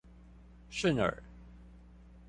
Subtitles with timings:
[0.71, 1.21] 順耳